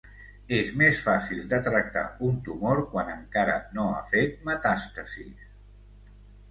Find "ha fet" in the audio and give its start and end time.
3.93-4.43